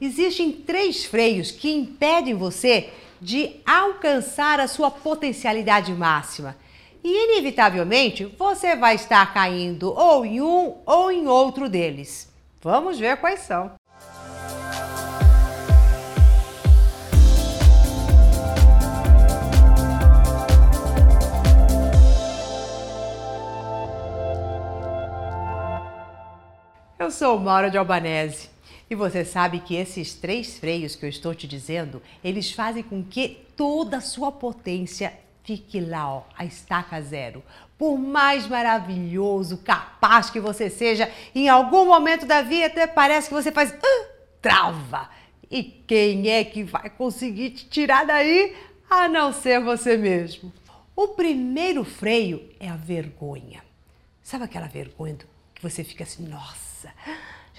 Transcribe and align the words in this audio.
existem 0.00 0.50
três 0.50 1.04
freios 1.04 1.50
que 1.50 1.70
impedem 1.70 2.34
você 2.34 2.90
de 3.20 3.56
alcançar 3.66 4.58
a 4.58 4.66
sua 4.66 4.90
potencialidade 4.90 5.92
máxima. 5.92 6.56
E, 7.04 7.08
inevitavelmente, 7.08 8.24
você 8.38 8.74
vai 8.76 8.94
estar 8.94 9.32
caindo 9.32 9.92
ou 9.92 10.24
em 10.24 10.40
um 10.40 10.78
ou 10.86 11.10
em 11.10 11.26
outro 11.26 11.68
deles. 11.68 12.30
Vamos 12.62 12.98
ver 12.98 13.16
quais 13.18 13.40
são. 13.40 13.72
Eu 26.98 27.10
sou 27.10 27.38
Maura 27.38 27.70
de 27.70 27.78
Albanese 27.78 28.50
e 28.88 28.94
você 28.94 29.24
sabe 29.24 29.60
que 29.60 29.74
esses 29.74 30.14
três 30.14 30.58
freios 30.58 30.96
que 30.96 31.04
eu 31.04 31.08
estou 31.08 31.34
te 31.34 31.46
dizendo, 31.46 32.02
eles 32.22 32.52
fazem 32.52 32.82
com 32.82 33.02
que 33.02 33.46
toda 33.56 33.98
a 33.98 34.00
sua 34.00 34.32
potência 34.32 35.12
fique 35.44 35.80
lá, 35.80 36.12
ó, 36.12 36.22
a 36.36 36.44
estaca 36.44 37.00
zero. 37.00 37.42
Por 37.78 37.98
mais 37.98 38.46
maravilhoso, 38.46 39.58
capaz 39.58 40.30
que 40.30 40.38
você 40.38 40.68
seja, 40.68 41.10
em 41.34 41.48
algum 41.48 41.86
momento 41.86 42.26
da 42.26 42.42
vida 42.42 42.66
até 42.66 42.86
parece 42.86 43.28
que 43.28 43.34
você 43.34 43.50
faz 43.50 43.72
uh, 43.72 44.06
trava. 44.40 45.08
E 45.50 45.62
quem 45.62 46.28
é 46.28 46.44
que 46.44 46.62
vai 46.62 46.88
conseguir 46.90 47.50
te 47.50 47.66
tirar 47.66 48.06
daí 48.06 48.56
a 48.88 49.08
não 49.08 49.32
ser 49.32 49.60
você 49.60 49.96
mesmo? 49.96 50.52
O 50.94 51.08
primeiro 51.08 51.84
freio 51.84 52.48
é 52.60 52.68
a 52.68 52.76
vergonha. 52.76 53.62
Sabe 54.22 54.44
aquela 54.44 54.68
vergonha 54.68 55.16
que 55.54 55.62
você 55.62 55.82
fica 55.82 56.04
assim, 56.04 56.26
nossa, 56.28 56.92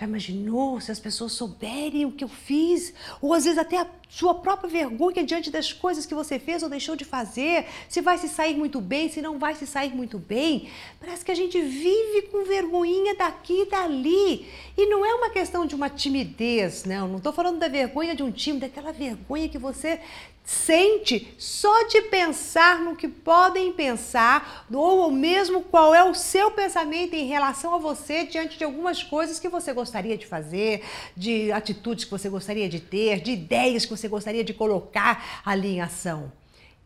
já 0.01 0.07
imaginou 0.07 0.81
se 0.81 0.91
as 0.91 0.99
pessoas 0.99 1.31
souberem 1.33 2.05
o 2.05 2.11
que 2.11 2.23
eu 2.23 2.27
fiz? 2.27 2.91
Ou 3.21 3.35
às 3.35 3.43
vezes 3.43 3.59
até 3.59 3.77
a 3.77 3.87
sua 4.09 4.33
própria 4.33 4.67
vergonha 4.67 5.23
diante 5.23 5.51
das 5.51 5.71
coisas 5.71 6.07
que 6.07 6.15
você 6.15 6.39
fez 6.39 6.63
ou 6.63 6.69
deixou 6.69 6.95
de 6.95 7.05
fazer, 7.05 7.67
se 7.87 8.01
vai 8.01 8.17
se 8.17 8.27
sair 8.27 8.55
muito 8.57 8.81
bem, 8.81 9.09
se 9.09 9.21
não 9.21 9.37
vai 9.37 9.53
se 9.53 9.67
sair 9.67 9.93
muito 9.93 10.17
bem. 10.17 10.69
Parece 10.99 11.23
que 11.23 11.31
a 11.31 11.35
gente 11.35 11.61
vive 11.61 12.23
com 12.31 12.43
vergonhinha 12.45 13.15
daqui 13.15 13.61
e 13.61 13.69
dali. 13.69 14.47
E 14.75 14.87
não 14.87 15.05
é 15.05 15.13
uma 15.13 15.29
questão 15.29 15.67
de 15.67 15.75
uma 15.75 15.89
timidez, 15.89 16.83
não. 16.83 17.07
Não 17.07 17.17
estou 17.17 17.31
falando 17.31 17.59
da 17.59 17.67
vergonha 17.67 18.15
de 18.15 18.23
um 18.23 18.31
time, 18.31 18.59
daquela 18.59 18.91
vergonha 18.91 19.47
que 19.47 19.59
você 19.59 19.99
sente 20.43 21.33
só 21.37 21.87
de 21.87 22.01
pensar 22.03 22.79
no 22.79 22.95
que 22.95 23.07
podem 23.07 23.71
pensar, 23.71 24.65
ou 24.71 25.11
mesmo 25.11 25.61
qual 25.61 25.93
é 25.93 26.03
o 26.03 26.13
seu 26.13 26.51
pensamento 26.51 27.13
em 27.13 27.27
relação 27.27 27.75
a 27.75 27.77
você 27.77 28.25
diante 28.25 28.57
de 28.57 28.63
algumas 28.63 29.03
coisas 29.03 29.39
que 29.39 29.47
você 29.47 29.73
gostaria 29.73 30.17
de 30.17 30.25
fazer, 30.25 30.83
de 31.15 31.51
atitudes 31.51 32.05
que 32.05 32.11
você 32.11 32.29
gostaria 32.29 32.67
de 32.67 32.79
ter, 32.79 33.21
de 33.21 33.31
ideias 33.31 33.85
que 33.85 33.91
você 33.91 34.07
gostaria 34.07 34.43
de 34.43 34.53
colocar 34.53 35.41
ali 35.45 35.75
em 35.75 35.81
ação. 35.81 36.31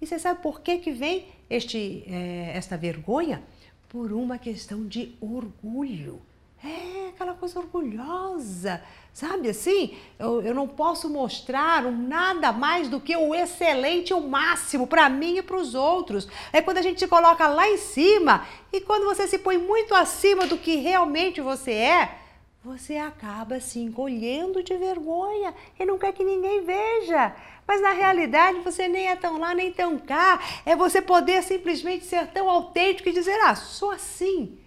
E 0.02 0.06
você 0.06 0.20
sabe 0.20 0.42
por 0.42 0.62
que, 0.62 0.78
que 0.78 0.92
vem 0.92 1.26
este, 1.50 2.04
é, 2.08 2.52
esta 2.56 2.78
vergonha? 2.78 3.42
Por 3.88 4.12
uma 4.12 4.38
questão 4.38 4.86
de 4.86 5.16
orgulho. 5.22 6.22
É 6.66 7.10
aquela 7.10 7.34
coisa 7.34 7.60
orgulhosa, 7.60 8.82
sabe 9.14 9.50
assim? 9.50 9.96
Eu, 10.18 10.42
eu 10.42 10.54
não 10.54 10.68
posso 10.68 11.10
mostrar 11.10 11.84
nada 11.92 12.52
mais 12.52 12.90
do 12.90 13.00
que 13.00 13.16
o 13.16 13.36
excelente, 13.36 14.14
o 14.14 14.22
máximo 14.22 14.88
para 14.88 15.08
mim 15.08 15.38
e 15.38 15.42
para 15.42 15.58
os 15.58 15.76
outros. 15.76 16.28
É 16.52 16.62
quando 16.62 16.80
a 16.80 16.82
gente 16.82 17.00
se 17.00 17.08
coloca 17.08 17.48
lá 17.48 17.70
em 17.70 17.78
cima 17.78 18.46
e 18.74 18.82
quando 18.82 19.06
você 19.06 19.28
se 19.28 19.38
põe 19.38 19.58
muito 19.58 19.94
acima 19.94 20.48
do 20.48 20.58
que 20.58 20.78
realmente 20.78 21.40
você 21.40 21.72
é, 21.72 22.18
você 22.64 22.98
acaba 22.98 23.60
se 23.60 23.78
encolhendo 23.78 24.64
de 24.64 24.76
vergonha 24.76 25.54
e 25.80 25.86
não 25.86 26.00
quer 26.00 26.12
que 26.14 26.24
ninguém 26.24 26.64
veja. 26.64 27.36
Mas 27.68 27.80
na 27.80 27.92
realidade 27.92 28.60
você 28.62 28.88
nem 28.88 29.08
é 29.08 29.16
tão 29.16 29.38
lá 29.38 29.54
nem 29.54 29.72
tão 29.72 30.00
cá. 30.00 30.42
É 30.66 30.76
você 30.76 31.00
poder 31.00 31.44
simplesmente 31.44 32.06
ser 32.06 32.26
tão 32.28 32.50
autêntico 32.50 33.08
e 33.08 33.14
dizer: 33.14 33.40
ah, 33.42 33.56
sou 33.56 33.92
assim. 33.92 34.58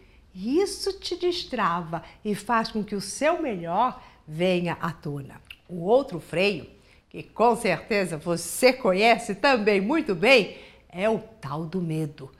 Isso 0.41 0.93
te 1.00 1.16
destrava 1.16 2.04
e 2.25 2.32
faz 2.32 2.71
com 2.71 2.84
que 2.84 2.94
o 2.94 3.00
seu 3.00 3.43
melhor 3.43 4.00
venha 4.26 4.78
à 4.81 4.93
tona. 4.93 5.43
O 5.69 5.82
outro 5.82 6.21
freio, 6.21 6.65
que 7.10 7.25
com 7.25 7.56
certeza 7.56 8.16
você 8.16 8.72
conhece 8.72 9.34
também 9.34 9.81
muito 9.81 10.15
bem, 10.15 10.56
é 10.91 11.10
o 11.10 11.19
tal 11.19 11.66
do 11.66 11.81
medo. 11.82 12.31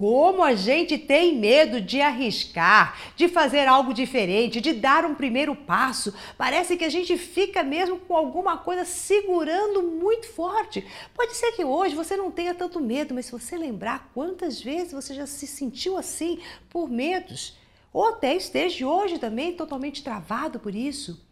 Como 0.00 0.42
a 0.42 0.54
gente 0.54 0.96
tem 0.96 1.36
medo 1.36 1.78
de 1.78 2.00
arriscar, 2.00 2.98
de 3.14 3.28
fazer 3.28 3.68
algo 3.68 3.92
diferente, 3.92 4.58
de 4.58 4.72
dar 4.72 5.04
um 5.04 5.14
primeiro 5.14 5.54
passo. 5.54 6.14
Parece 6.38 6.74
que 6.74 6.84
a 6.84 6.88
gente 6.88 7.18
fica 7.18 7.62
mesmo 7.62 7.98
com 7.98 8.16
alguma 8.16 8.56
coisa 8.56 8.86
segurando 8.86 9.82
muito 9.82 10.26
forte. 10.26 10.86
Pode 11.12 11.36
ser 11.36 11.52
que 11.52 11.66
hoje 11.66 11.94
você 11.94 12.16
não 12.16 12.30
tenha 12.30 12.54
tanto 12.54 12.80
medo, 12.80 13.12
mas 13.12 13.26
se 13.26 13.32
você 13.32 13.58
lembrar 13.58 14.10
quantas 14.14 14.58
vezes 14.58 14.92
você 14.92 15.12
já 15.12 15.26
se 15.26 15.46
sentiu 15.46 15.98
assim 15.98 16.38
por 16.70 16.88
medos, 16.88 17.58
ou 17.92 18.08
até 18.08 18.34
esteja 18.34 18.88
hoje 18.88 19.18
também 19.18 19.52
totalmente 19.52 20.02
travado 20.02 20.58
por 20.58 20.74
isso. 20.74 21.22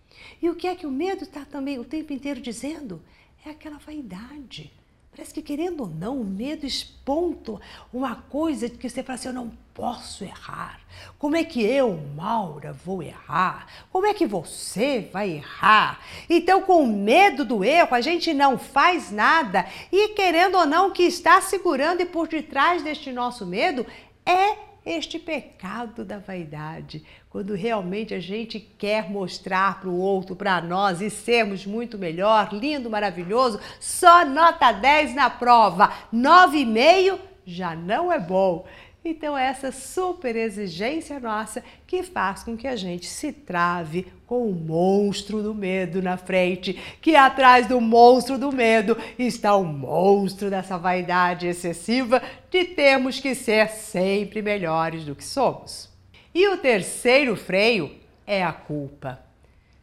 E 0.43 0.51
o 0.51 0.55
que 0.55 0.67
é 0.67 0.77
que 0.77 0.87
o 0.87 0.91
medo 0.91 1.23
está 1.23 1.43
também 1.43 1.79
o 1.79 1.85
tempo 1.87 2.13
inteiro 2.13 2.39
dizendo? 2.39 3.03
É 3.47 3.49
aquela 3.49 3.79
vaidade 3.79 4.71
Parece 5.11 5.35
que, 5.35 5.43
querendo 5.43 5.81
ou 5.81 5.89
não, 5.89 6.21
o 6.21 6.25
medo 6.25 6.65
esponta 6.65 7.61
uma 7.93 8.15
coisa 8.15 8.69
que 8.69 8.89
você 8.89 9.03
fala 9.03 9.19
assim: 9.19 9.29
eu 9.29 9.35
não 9.35 9.51
posso 9.75 10.25
errar. 10.25 10.81
Como 11.19 11.37
é 11.37 11.45
que 11.45 11.63
eu, 11.63 11.99
Maura, 12.17 12.73
vou 12.73 13.03
errar? 13.03 13.67
Como 13.93 14.07
é 14.07 14.15
que 14.15 14.27
você 14.27 15.09
vai 15.13 15.31
errar? 15.31 16.01
Então, 16.29 16.63
com 16.63 16.87
medo 16.87 17.45
do 17.45 17.65
erro, 17.65 17.95
a 17.95 18.01
gente 18.01 18.35
não 18.35 18.59
faz 18.59 19.11
nada 19.11 19.67
e, 19.93 20.09
querendo 20.09 20.57
ou 20.57 20.67
não, 20.67 20.89
o 20.89 20.93
que 20.93 21.05
está 21.05 21.41
segurando 21.41 22.01
e 22.01 22.07
por 22.07 22.29
detrás 22.29 22.83
deste 22.83 23.13
nosso 23.13 23.47
medo 23.47 23.87
é 24.27 24.68
este 24.89 25.19
pecado 25.19 26.05
da 26.05 26.19
vaidade, 26.19 27.05
quando 27.29 27.55
realmente 27.55 28.15
a 28.15 28.21
gente 28.21 28.59
quer 28.59 29.11
mostrar 29.11 29.81
para 29.81 29.89
o 29.89 29.99
outro, 29.99 30.35
para 30.35 30.61
nós 30.63 31.01
e 31.01 31.11
sermos 31.11 31.67
muito 31.67 31.99
melhor, 31.99 32.49
lindo, 32.53 32.89
maravilhoso, 32.89 33.61
só 33.79 34.25
nota 34.25 34.73
10 34.73 35.15
na 35.15 35.29
prova, 35.29 35.93
9,5 36.13 37.19
já 37.45 37.75
não 37.75 38.13
é 38.13 38.19
bom. 38.19 38.67
Então, 39.11 39.39
essa 39.39 39.73
super 39.73 40.37
exigência 40.37 41.19
nossa 41.19 41.65
que 41.87 42.03
faz 42.03 42.43
com 42.43 42.59
que 42.59 42.69
a 42.69 42.77
gente 42.77 43.07
se 43.07 43.33
trave 43.33 44.07
com 44.27 44.47
o 44.47 44.55
monstro 44.55 45.43
do 45.43 45.55
medo 45.55 46.03
na 46.03 46.19
frente, 46.19 46.79
que 47.01 47.17
atrás 47.17 47.67
do 47.67 47.81
monstro 47.81 48.37
do 48.37 48.53
medo 48.53 48.95
está 49.19 49.57
o 49.57 49.65
monstro 49.65 50.51
dessa 50.51 50.77
vaidade 50.77 51.47
excessiva 51.47 52.23
de 52.51 52.65
termos 52.65 53.19
que 53.19 53.35
ser 53.35 53.71
sempre 53.71 54.43
melhores 54.43 55.05
do 55.05 55.15
que 55.15 55.25
somos. 55.25 55.89
E 56.35 56.47
o 56.47 56.59
terceiro 56.59 57.35
freio 57.35 57.91
é 58.27 58.45
a 58.45 58.53
culpa. 58.53 59.19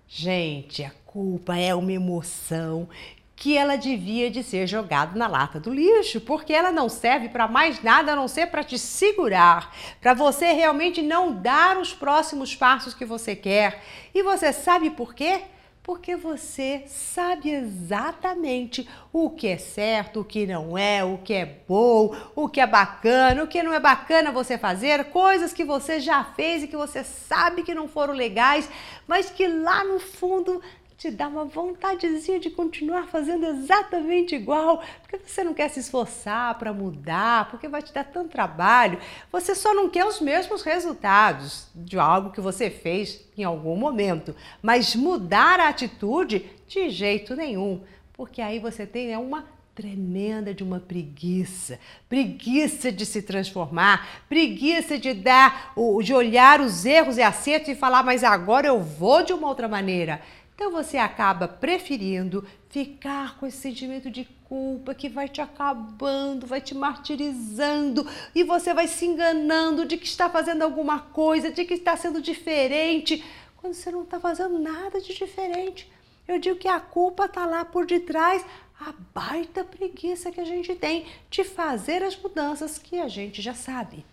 Gente, 0.08 0.84
a 0.84 0.92
culpa 1.04 1.58
é 1.58 1.74
uma 1.74 1.92
emoção 1.92 2.88
que 3.36 3.58
ela 3.58 3.76
devia 3.76 4.32
de 4.32 4.42
ser 4.44 4.66
jogada 4.66 5.18
na 5.18 5.28
lata 5.28 5.60
do 5.60 5.74
lixo, 5.74 6.22
porque 6.22 6.54
ela 6.54 6.72
não 6.72 6.88
serve 6.88 7.28
para 7.28 7.48
mais 7.48 7.84
nada 7.84 8.14
a 8.14 8.16
não 8.16 8.28
ser 8.28 8.48
para 8.48 8.64
te 8.64 8.80
segurar, 8.80 9.76
para 10.00 10.14
você 10.14 10.54
realmente 10.54 11.02
não 11.02 11.34
dar 11.34 11.78
os 11.78 11.94
próximos 11.94 12.56
passos 12.56 12.94
que 12.94 13.04
você 13.04 13.36
quer. 13.36 13.84
E 14.14 14.24
você 14.24 14.54
sabe 14.54 14.90
por 14.90 15.14
quê? 15.14 15.42
Porque 15.84 16.16
você 16.16 16.84
sabe 16.88 17.52
exatamente 17.52 18.90
o 19.14 19.30
que 19.30 19.50
é 19.50 19.58
certo, 19.58 20.22
o 20.22 20.26
que 20.26 20.48
não 20.48 20.76
é, 20.76 21.04
o 21.04 21.20
que 21.20 21.34
é 21.34 21.46
bom, 21.68 22.16
o 22.36 22.50
que 22.50 22.60
é 22.60 22.66
bacana, 22.66 23.44
o 23.44 23.48
que 23.48 23.62
não 23.62 23.72
é 23.72 23.80
bacana 23.80 24.32
você 24.32 24.58
fazer, 24.58 25.12
coisas 25.12 25.54
que 25.54 25.64
você 25.64 26.00
já 26.00 26.24
fez 26.24 26.64
e 26.64 26.68
que 26.68 26.76
você 26.76 27.04
sabe 27.04 27.62
que 27.62 27.76
não 27.76 27.88
foram 27.88 28.16
legais, 28.16 28.68
mas 29.06 29.30
que 29.30 29.46
lá 29.46 29.84
no 29.84 30.00
fundo 30.00 30.60
te 30.98 31.12
dá 31.12 31.28
uma 31.28 31.46
vontadezinha 31.46 32.40
de 32.40 32.50
continuar 32.50 33.08
fazendo 33.08 33.46
exatamente 33.46 34.34
igual, 34.34 34.82
porque 35.02 35.18
você 35.18 35.44
não 35.44 35.54
quer 35.54 35.70
se 35.70 35.80
esforçar 35.80 36.58
para 36.58 36.72
mudar, 36.72 37.50
porque 37.50 37.68
vai 37.68 37.82
te 37.82 37.94
dar 37.94 38.06
tanto 38.06 38.30
trabalho. 38.30 39.00
Você 39.32 39.54
só 39.54 39.74
não 39.74 39.90
quer 39.90 40.06
os 40.06 40.22
mesmos 40.22 40.62
resultados 40.62 41.68
de 41.76 42.00
algo 42.00 42.32
que 42.32 42.40
você 42.40 42.70
fez 42.70 43.28
em 43.38 43.44
algum 43.44 43.76
momento, 43.76 44.36
mas 44.62 44.96
mudar 44.96 45.60
a 45.60 45.68
atitude 45.68 46.46
de 46.68 46.90
jeito 46.90 47.36
nenhum, 47.36 47.82
porque 48.14 48.42
aí 48.42 48.60
você 48.60 48.86
tem 48.86 49.08
né, 49.08 49.18
uma 49.18 49.46
tremenda 49.76 50.54
de 50.54 50.64
uma 50.64 50.80
preguiça, 50.80 51.78
preguiça 52.08 52.90
de 52.90 53.06
se 53.06 53.22
transformar, 53.22 54.24
preguiça 54.30 54.98
de 54.98 55.14
dar, 55.14 55.74
de 56.02 56.14
olhar 56.14 56.62
os 56.62 56.86
erros 56.86 57.18
e 57.18 57.22
acertos 57.22 57.68
e 57.68 57.76
falar, 57.76 58.02
mas 58.02 58.24
agora 58.24 58.68
eu 58.68 58.82
vou 58.82 59.22
de 59.22 59.34
uma 59.34 59.50
outra 59.50 59.68
maneira. 59.68 60.22
Então 60.56 60.72
você 60.72 60.98
acaba 60.98 61.50
preferindo 61.50 62.48
ficar 62.70 63.38
com 63.38 63.46
esse 63.46 63.58
sentimento 63.58 64.10
de 64.10 64.24
culpa 64.46 64.96
que 64.96 65.10
vai 65.10 65.28
te 65.28 65.42
acabando, 65.42 66.48
vai 66.48 66.62
te 66.62 66.74
martirizando 66.74 68.08
e 68.34 68.42
você 68.42 68.74
vai 68.74 68.88
se 68.88 69.06
enganando 69.06 69.86
de 69.86 69.98
que 69.98 70.06
está 70.06 70.30
fazendo 70.30 70.62
alguma 70.62 71.00
coisa, 71.00 71.52
de 71.52 71.66
que 71.66 71.74
está 71.74 71.98
sendo 71.98 72.22
diferente, 72.22 73.24
quando 73.58 73.74
você 73.74 73.92
não 73.92 74.04
está 74.04 74.18
fazendo 74.18 74.58
nada 74.58 75.02
de 75.02 75.14
diferente. 75.14 75.92
Eu 76.26 76.40
digo 76.40 76.58
que 76.58 76.70
a 76.70 76.80
culpa 76.80 77.26
está 77.26 77.46
lá 77.46 77.66
por 77.66 77.86
detrás, 77.86 78.46
a 78.80 78.94
baita 79.14 79.64
preguiça 79.64 80.32
que 80.32 80.40
a 80.40 80.46
gente 80.46 80.74
tem 80.76 81.06
de 81.30 81.44
fazer 81.44 82.02
as 82.02 82.16
mudanças 82.16 82.78
que 82.78 82.98
a 83.00 83.10
gente 83.10 83.42
já 83.42 83.54
sabe. 83.54 84.06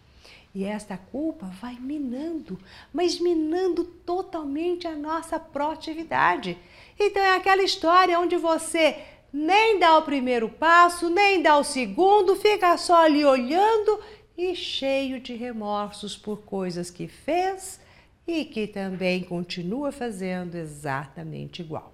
E 0.54 0.64
esta 0.64 0.98
culpa 0.98 1.46
vai 1.60 1.76
minando, 1.76 2.58
mas 2.92 3.18
minando 3.18 3.84
totalmente 3.84 4.86
a 4.86 4.94
nossa 4.94 5.40
proatividade. 5.40 6.58
Então 7.00 7.22
é 7.22 7.36
aquela 7.36 7.62
história 7.62 8.20
onde 8.20 8.36
você 8.36 8.98
nem 9.32 9.78
dá 9.78 9.96
o 9.96 10.02
primeiro 10.02 10.48
passo, 10.50 11.08
nem 11.08 11.40
dá 11.40 11.56
o 11.56 11.64
segundo, 11.64 12.36
fica 12.36 12.76
só 12.76 13.04
ali 13.04 13.24
olhando 13.24 13.98
e 14.36 14.54
cheio 14.54 15.20
de 15.20 15.34
remorsos 15.34 16.16
por 16.16 16.42
coisas 16.42 16.90
que 16.90 17.08
fez 17.08 17.80
e 18.26 18.44
que 18.44 18.66
também 18.66 19.24
continua 19.24 19.90
fazendo 19.90 20.56
exatamente 20.56 21.62
igual. 21.62 21.92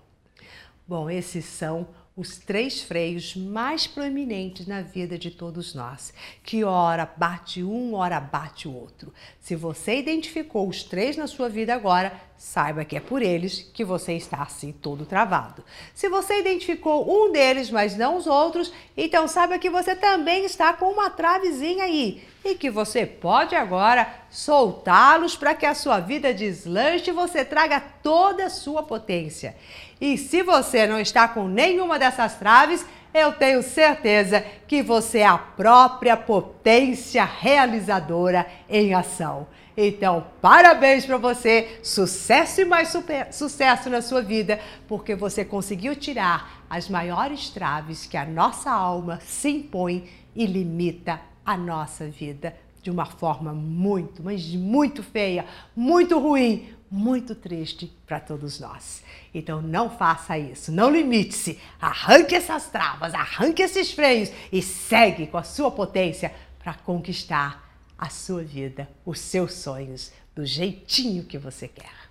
Bom, 0.86 1.08
esses 1.08 1.44
são 1.44 1.86
os 2.18 2.36
três 2.36 2.82
freios 2.82 3.36
mais 3.36 3.86
proeminentes 3.86 4.66
na 4.66 4.82
vida 4.82 5.16
de 5.16 5.30
todos 5.30 5.72
nós, 5.72 6.12
que 6.42 6.64
ora 6.64 7.06
bate 7.06 7.62
um, 7.62 7.94
ora 7.94 8.18
bate 8.18 8.66
o 8.66 8.74
outro. 8.74 9.14
Se 9.40 9.54
você 9.54 10.00
identificou 10.00 10.68
os 10.68 10.82
três 10.82 11.16
na 11.16 11.28
sua 11.28 11.48
vida 11.48 11.72
agora, 11.72 12.20
saiba 12.38 12.84
que 12.84 12.96
é 12.96 13.00
por 13.00 13.20
eles 13.20 13.68
que 13.74 13.84
você 13.84 14.12
está 14.12 14.42
assim 14.42 14.70
todo 14.70 15.04
travado. 15.04 15.64
Se 15.92 16.08
você 16.08 16.38
identificou 16.38 17.04
um 17.10 17.32
deles, 17.32 17.68
mas 17.68 17.96
não 17.96 18.16
os 18.16 18.28
outros, 18.28 18.72
então 18.96 19.26
saiba 19.26 19.58
que 19.58 19.68
você 19.68 19.96
também 19.96 20.44
está 20.44 20.72
com 20.72 20.86
uma 20.86 21.10
travezinha 21.10 21.82
aí 21.82 22.22
e 22.44 22.54
que 22.54 22.70
você 22.70 23.04
pode 23.04 23.56
agora 23.56 24.08
soltá-los 24.30 25.34
para 25.34 25.52
que 25.52 25.66
a 25.66 25.74
sua 25.74 25.98
vida 25.98 26.32
deslanche 26.32 27.10
e 27.10 27.12
você 27.12 27.44
traga 27.44 27.80
toda 27.80 28.46
a 28.46 28.50
sua 28.50 28.84
potência. 28.84 29.56
E 30.00 30.16
se 30.16 30.40
você 30.44 30.86
não 30.86 31.00
está 31.00 31.26
com 31.26 31.48
nenhuma 31.48 31.98
dessas 31.98 32.36
traves, 32.36 32.86
eu 33.12 33.32
tenho 33.32 33.62
certeza 33.62 34.44
que 34.66 34.82
você 34.82 35.18
é 35.18 35.26
a 35.26 35.38
própria 35.38 36.16
potência 36.16 37.24
realizadora 37.24 38.46
em 38.68 38.94
ação. 38.94 39.46
Então, 39.76 40.26
parabéns 40.42 41.06
para 41.06 41.16
você, 41.16 41.78
sucesso 41.84 42.60
e 42.60 42.64
mais 42.64 42.88
super, 42.88 43.32
sucesso 43.32 43.88
na 43.88 44.02
sua 44.02 44.20
vida, 44.20 44.58
porque 44.88 45.14
você 45.14 45.44
conseguiu 45.44 45.94
tirar 45.94 46.64
as 46.68 46.88
maiores 46.88 47.48
traves 47.48 48.04
que 48.04 48.16
a 48.16 48.24
nossa 48.24 48.70
alma 48.70 49.20
se 49.22 49.50
impõe 49.50 50.08
e 50.34 50.46
limita 50.46 51.20
a 51.46 51.56
nossa 51.56 52.08
vida 52.08 52.54
de 52.82 52.90
uma 52.90 53.06
forma 53.06 53.52
muito, 53.52 54.22
mas 54.22 54.52
muito 54.54 55.02
feia, 55.02 55.44
muito 55.76 56.18
ruim, 56.18 56.70
muito 56.90 57.34
triste 57.34 57.92
para 58.06 58.18
todos 58.18 58.58
nós. 58.58 59.02
Então 59.34 59.60
não 59.60 59.90
faça 59.90 60.38
isso, 60.38 60.72
não 60.72 60.90
limite-se, 60.90 61.60
arranque 61.80 62.34
essas 62.34 62.66
travas, 62.68 63.14
arranque 63.14 63.62
esses 63.62 63.92
freios 63.92 64.30
e 64.50 64.62
segue 64.62 65.26
com 65.26 65.36
a 65.36 65.42
sua 65.42 65.70
potência 65.70 66.34
para 66.58 66.74
conquistar 66.74 67.68
a 67.98 68.08
sua 68.08 68.42
vida, 68.42 68.88
os 69.04 69.18
seus 69.18 69.54
sonhos, 69.54 70.12
do 70.34 70.46
jeitinho 70.46 71.24
que 71.24 71.36
você 71.36 71.66
quer. 71.66 72.08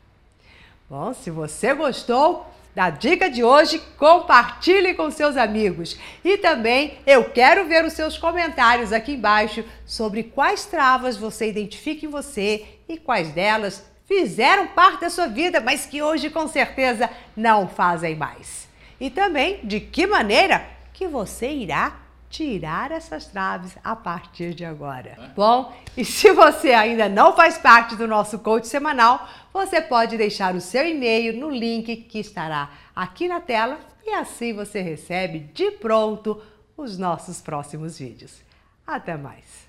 Bom, 0.89 1.13
se 1.13 1.31
você 1.31 1.73
gostou, 1.73 2.45
da 2.77 2.91
dica 2.91 3.27
de 3.27 3.43
hoje, 3.43 3.81
compartilhe 3.97 4.93
com 4.93 5.09
seus 5.09 5.35
amigos. 5.35 5.97
E 6.23 6.37
também 6.37 6.99
eu 7.07 7.23
quero 7.31 7.67
ver 7.67 7.83
os 7.83 7.93
seus 7.93 8.19
comentários 8.19 8.93
aqui 8.93 9.13
embaixo 9.13 9.65
sobre 9.83 10.21
quais 10.21 10.65
travas 10.65 11.17
você 11.17 11.49
identifica 11.49 12.05
em 12.05 12.09
você 12.09 12.65
e 12.87 12.95
quais 12.97 13.31
delas 13.31 13.83
fizeram 14.07 14.67
parte 14.67 15.01
da 15.01 15.09
sua 15.09 15.27
vida, 15.27 15.59
mas 15.59 15.85
que 15.85 16.01
hoje 16.01 16.29
com 16.29 16.47
certeza 16.47 17.09
não 17.35 17.67
fazem 17.67 18.15
mais. 18.15 18.67
E 18.99 19.09
também 19.09 19.59
de 19.63 19.79
que 19.79 20.07
maneira 20.07 20.65
que 20.93 21.07
você 21.07 21.51
irá 21.51 21.99
tirar 22.29 22.91
essas 22.91 23.25
traves 23.27 23.77
a 23.83 23.95
partir 23.95 24.53
de 24.53 24.65
agora. 24.65 25.31
Bom, 25.35 25.73
e 25.95 26.03
se 26.03 26.31
você 26.31 26.73
ainda 26.73 27.07
não 27.07 27.35
faz 27.35 27.57
parte 27.57 27.95
do 27.95 28.07
nosso 28.07 28.39
coach 28.39 28.67
semanal, 28.67 29.27
você 29.53 29.81
pode 29.81 30.17
deixar 30.17 30.55
o 30.55 30.61
seu 30.61 30.87
e-mail 30.87 31.37
no 31.37 31.49
link 31.49 31.95
que 31.95 32.19
estará 32.19 32.69
aqui 32.95 33.27
na 33.27 33.39
tela 33.39 33.79
e 34.05 34.11
assim 34.11 34.53
você 34.53 34.81
recebe 34.81 35.39
de 35.53 35.71
pronto 35.71 36.41
os 36.75 36.97
nossos 36.97 37.41
próximos 37.41 37.97
vídeos. 37.97 38.41
Até 38.85 39.17
mais! 39.17 39.66